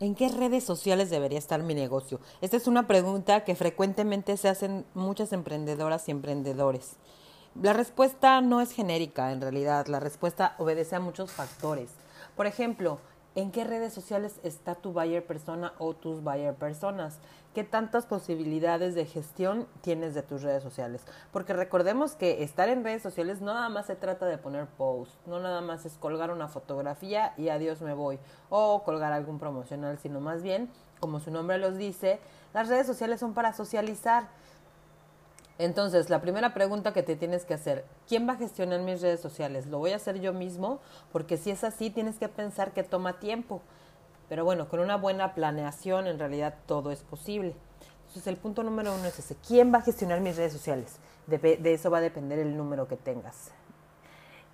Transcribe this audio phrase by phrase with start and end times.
[0.00, 2.20] ¿En qué redes sociales debería estar mi negocio?
[2.40, 6.92] Esta es una pregunta que frecuentemente se hacen muchas emprendedoras y emprendedores.
[7.60, 9.88] La respuesta no es genérica, en realidad.
[9.88, 11.90] La respuesta obedece a muchos factores.
[12.36, 13.00] Por ejemplo,
[13.38, 17.20] ¿En qué redes sociales está tu buyer persona o tus buyer personas?
[17.54, 21.02] ¿Qué tantas posibilidades de gestión tienes de tus redes sociales?
[21.32, 25.14] Porque recordemos que estar en redes sociales no nada más se trata de poner post,
[25.26, 28.18] no nada más es colgar una fotografía y adiós me voy,
[28.50, 30.70] o colgar algún promocional, sino más bien,
[31.00, 32.20] como su nombre los dice,
[32.52, 34.28] las redes sociales son para socializar.
[35.58, 39.20] Entonces, la primera pregunta que te tienes que hacer, ¿quién va a gestionar mis redes
[39.20, 39.66] sociales?
[39.66, 40.80] ¿Lo voy a hacer yo mismo?
[41.10, 43.62] Porque si es así, tienes que pensar que toma tiempo.
[44.28, 47.54] Pero bueno, con una buena planeación en realidad todo es posible.
[48.08, 50.96] Entonces, el punto número uno es ese, ¿quién va a gestionar mis redes sociales?
[51.26, 53.50] De, eso va a depender el número que tengas.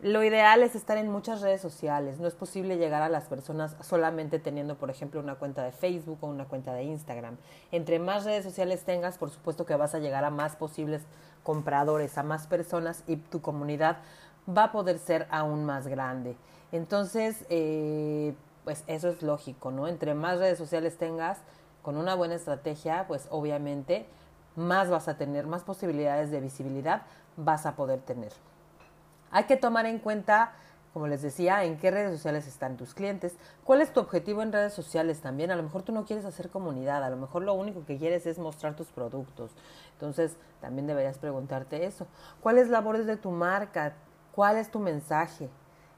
[0.00, 2.18] Lo ideal es estar en muchas redes sociales.
[2.18, 6.18] No es posible llegar a las personas solamente teniendo, por ejemplo, una cuenta de Facebook
[6.20, 7.36] o una cuenta de Instagram.
[7.70, 11.02] Entre más redes sociales tengas, por supuesto que vas a llegar a más posibles
[11.44, 13.98] compradores, a más personas y tu comunidad
[14.48, 16.36] va a poder ser aún más grande.
[16.72, 19.88] Entonces, eh, pues eso es lógico, ¿no?
[19.88, 21.38] Entre más redes sociales tengas,
[21.82, 24.06] con una buena estrategia, pues obviamente
[24.56, 27.02] más vas a tener, más posibilidades de visibilidad
[27.36, 28.32] vas a poder tener.
[29.30, 30.52] Hay que tomar en cuenta,
[30.92, 34.52] como les decía, en qué redes sociales están tus clientes, cuál es tu objetivo en
[34.52, 35.50] redes sociales también.
[35.50, 38.26] A lo mejor tú no quieres hacer comunidad, a lo mejor lo único que quieres
[38.26, 39.50] es mostrar tus productos.
[39.92, 42.06] Entonces, también deberías preguntarte eso.
[42.40, 43.94] ¿Cuáles labores de tu marca?
[44.32, 45.50] ¿Cuál es tu mensaje?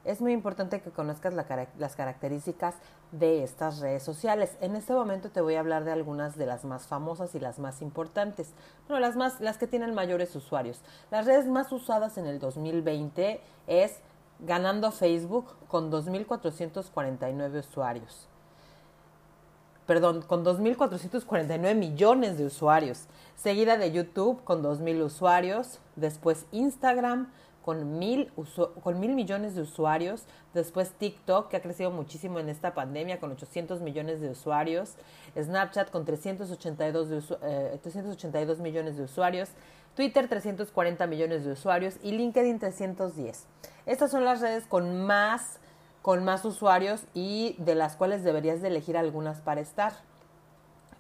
[0.07, 2.77] Es muy importante que conozcas las características
[3.13, 4.57] de estas redes sociales.
[4.61, 7.59] En este momento te voy a hablar de algunas de las más famosas y las
[7.59, 8.53] más importantes.
[8.89, 10.81] Bueno, las más, las que tienen mayores usuarios.
[11.11, 13.99] Las redes más usadas en el 2020 es
[14.39, 18.29] ganando Facebook con 2.449 usuarios.
[19.87, 23.07] Perdón, con 2.449 millones de usuarios.
[23.37, 25.79] Seguida de YouTube con 2.000 usuarios.
[25.95, 27.31] Después Instagram
[27.67, 28.31] con mil,
[28.85, 30.25] con mil millones de usuarios.
[30.55, 34.95] Después TikTok, que ha crecido muchísimo en esta pandemia, con 800 millones de usuarios.
[35.37, 39.49] Snapchat con 382, de 382 eh, millones de usuarios.
[39.97, 43.47] Twitter 340 millones de usuarios y LinkedIn 310.
[43.87, 45.59] Estas son las redes con más,
[46.03, 49.93] con más usuarios y de las cuales deberías de elegir algunas para estar.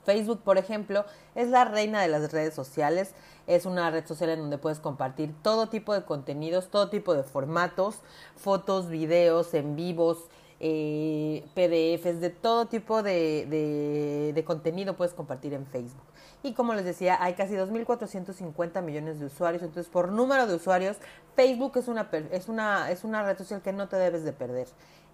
[0.06, 3.12] Facebook, por ejemplo, es la reina de las redes sociales.
[3.46, 7.24] Es una red social en donde puedes compartir todo tipo de contenidos, todo tipo de
[7.24, 7.96] formatos,
[8.36, 15.66] fotos, videos, en vivos, eh, PDFs, de todo tipo de, de, contenido puedes compartir en
[15.66, 16.02] Facebook.
[16.42, 19.62] Y como les decía, hay casi 2.450 millones de usuarios.
[19.62, 20.96] Entonces, por número de usuarios,
[21.34, 24.68] Facebook es una, es, una, es una red social que no te debes de perder.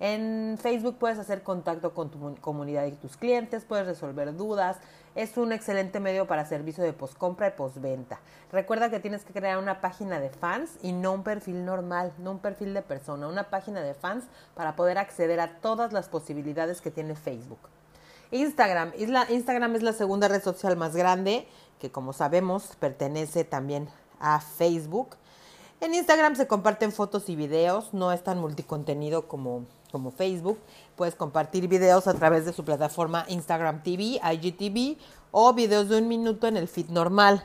[0.05, 4.79] En Facebook puedes hacer contacto con tu comunidad y tus clientes, puedes resolver dudas.
[5.15, 8.19] Es un excelente medio para servicio de postcompra y postventa.
[8.51, 12.33] Recuerda que tienes que crear una página de fans y no un perfil normal, no
[12.33, 14.25] un perfil de persona, una página de fans
[14.57, 17.61] para poder acceder a todas las posibilidades que tiene Facebook.
[18.33, 18.91] Instagram.
[18.97, 21.47] Instagram es la segunda red social más grande,
[21.79, 23.89] que como sabemos pertenece también
[24.19, 25.11] a Facebook.
[25.81, 30.58] En Instagram se comparten fotos y videos, no es tan multicontenido como, como Facebook.
[30.97, 34.97] Puedes compartir videos a través de su plataforma Instagram TV, IGTV
[35.30, 37.44] o videos de un minuto en el feed normal.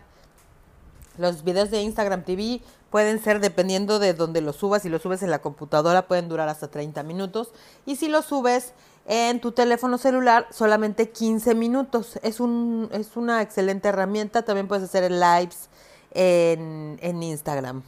[1.17, 5.21] Los videos de Instagram TV pueden ser, dependiendo de donde los subas, si los subes
[5.23, 7.51] en la computadora pueden durar hasta 30 minutos
[7.85, 8.73] y si los subes
[9.07, 12.19] en tu teléfono celular solamente 15 minutos.
[12.23, 15.69] Es, un, es una excelente herramienta, también puedes hacer lives
[16.11, 17.83] en, en Instagram.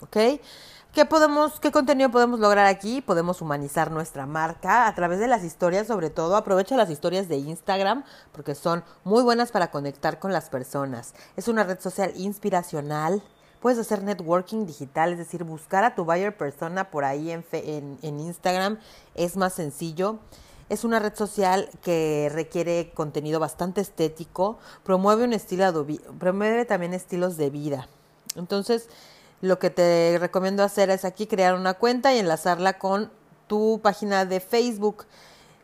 [0.00, 0.40] ¿Ok?
[0.92, 3.00] ¿Qué, podemos, ¿Qué contenido podemos lograr aquí?
[3.00, 6.34] Podemos humanizar nuestra marca a través de las historias, sobre todo.
[6.34, 8.02] Aprovecha las historias de Instagram
[8.32, 11.14] porque son muy buenas para conectar con las personas.
[11.36, 13.22] Es una red social inspiracional.
[13.60, 17.96] Puedes hacer networking digital, es decir, buscar a tu buyer persona por ahí en, en,
[18.02, 18.80] en Instagram
[19.14, 20.18] es más sencillo.
[20.68, 25.86] Es una red social que requiere contenido bastante estético, promueve un estilo,
[26.18, 27.88] promueve también estilos de vida.
[28.36, 28.88] Entonces,
[29.40, 33.10] lo que te recomiendo hacer es aquí crear una cuenta y enlazarla con
[33.46, 35.06] tu página de Facebook.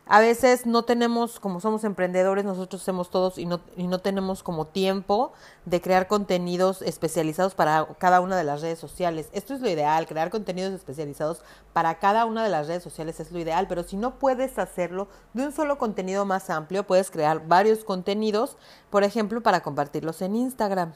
[0.09, 4.41] a veces no tenemos, como somos emprendedores, nosotros hacemos todos y no, y no tenemos
[4.41, 5.33] como tiempo
[5.65, 9.29] de crear contenidos especializados para cada una de las redes sociales.
[9.33, 11.41] Esto es lo ideal, crear contenidos especializados
[11.73, 15.09] para cada una de las redes sociales es lo ideal, pero si no puedes hacerlo
[15.33, 18.55] de un solo contenido más amplio, puedes crear varios contenidos,
[18.89, 20.93] por ejemplo, para compartirlos en Instagram.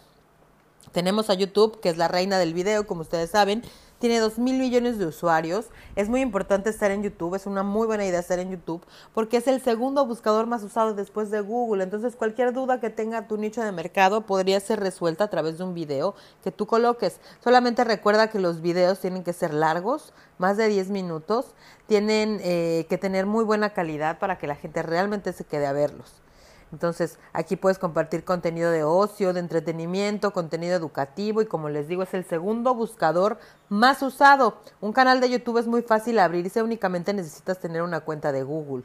[0.92, 3.64] Tenemos a YouTube, que es la reina del video, como ustedes saben,
[4.02, 5.68] tiene 2 mil millones de usuarios.
[5.96, 8.84] Es muy importante estar en YouTube, es una muy buena idea estar en YouTube
[9.14, 11.84] porque es el segundo buscador más usado después de Google.
[11.84, 15.64] Entonces cualquier duda que tenga tu nicho de mercado podría ser resuelta a través de
[15.64, 17.20] un video que tú coloques.
[17.44, 21.54] Solamente recuerda que los videos tienen que ser largos, más de 10 minutos,
[21.86, 25.74] tienen eh, que tener muy buena calidad para que la gente realmente se quede a
[25.74, 26.22] verlos.
[26.72, 32.04] Entonces, aquí puedes compartir contenido de ocio, de entretenimiento, contenido educativo y como les digo,
[32.04, 34.62] es el segundo buscador más usado.
[34.80, 38.84] Un canal de YouTube es muy fácil abrirse, únicamente necesitas tener una cuenta de Google.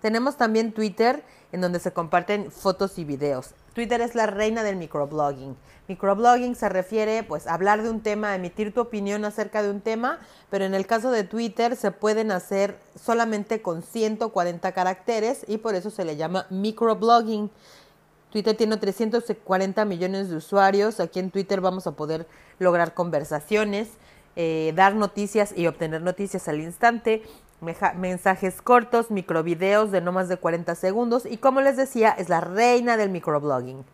[0.00, 3.54] Tenemos también Twitter, en donde se comparten fotos y videos.
[3.74, 5.56] Twitter es la reina del microblogging.
[5.88, 9.80] Microblogging se refiere pues a hablar de un tema, emitir tu opinión acerca de un
[9.80, 15.58] tema, pero en el caso de Twitter se pueden hacer solamente con 140 caracteres y
[15.58, 17.50] por eso se le llama microblogging.
[18.30, 21.00] Twitter tiene 340 millones de usuarios.
[21.00, 22.26] Aquí en Twitter vamos a poder
[22.58, 23.90] lograr conversaciones,
[24.36, 27.22] eh, dar noticias y obtener noticias al instante
[27.60, 32.40] mensajes cortos, microvideos de no más de 40 segundos y como les decía, es la
[32.40, 33.84] reina del microblogging.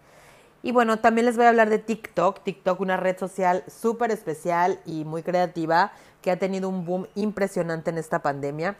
[0.62, 2.42] Y bueno, también les voy a hablar de TikTok.
[2.42, 7.90] TikTok, una red social súper especial y muy creativa que ha tenido un boom impresionante
[7.90, 8.76] en esta pandemia.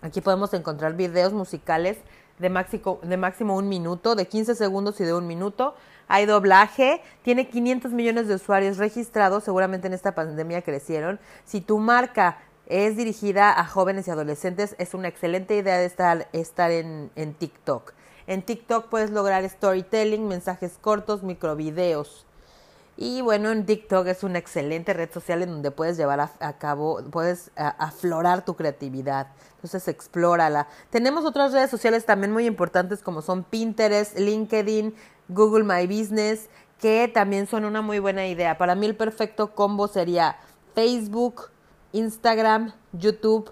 [0.00, 1.98] Aquí podemos encontrar videos musicales
[2.38, 5.74] de máximo, de máximo un minuto, de 15 segundos y de un minuto.
[6.08, 11.20] Hay doblaje, tiene 500 millones de usuarios registrados, seguramente en esta pandemia crecieron.
[11.44, 12.38] Si tu marca
[12.70, 14.76] es dirigida a jóvenes y adolescentes.
[14.78, 17.92] Es una excelente idea de estar, estar en, en TikTok.
[18.28, 22.26] En TikTok puedes lograr storytelling, mensajes cortos, microvideos.
[22.96, 27.02] Y bueno, en TikTok es una excelente red social en donde puedes llevar a, cabo,
[27.10, 29.28] puedes aflorar tu creatividad.
[29.54, 30.68] Entonces, explórala.
[30.90, 34.94] Tenemos otras redes sociales también muy importantes como son Pinterest, LinkedIn,
[35.28, 38.58] Google My Business, que también son una muy buena idea.
[38.58, 40.36] Para mí el perfecto combo sería
[40.74, 41.50] Facebook,
[41.92, 43.50] Instagram, YouTube,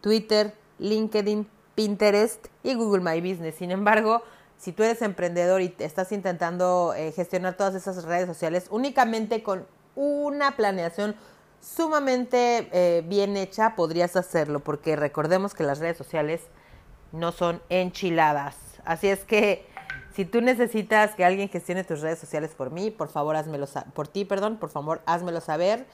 [0.00, 3.56] Twitter, LinkedIn, Pinterest y Google My Business.
[3.56, 4.22] Sin embargo,
[4.58, 9.66] si tú eres emprendedor y estás intentando eh, gestionar todas esas redes sociales únicamente con
[9.94, 11.14] una planeación
[11.60, 16.42] sumamente eh, bien hecha, podrías hacerlo, porque recordemos que las redes sociales
[17.12, 18.56] no son enchiladas.
[18.84, 19.66] Así es que
[20.14, 24.08] si tú necesitas que alguien gestione tus redes sociales por mí, por favor, házmelo por
[24.08, 25.86] ti, perdón, por favor, házmelo saber.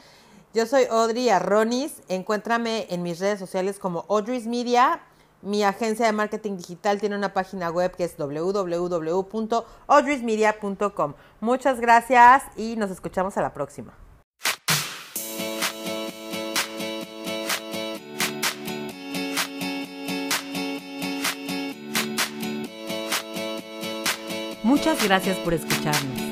[0.54, 2.02] Yo soy Audrey Arronis.
[2.08, 5.00] Encuéntrame en mis redes sociales como Audrey's Media.
[5.40, 11.14] Mi agencia de marketing digital tiene una página web que es www.audreysmedia.com.
[11.40, 13.94] Muchas gracias y nos escuchamos a la próxima.
[24.62, 26.31] Muchas gracias por escucharnos.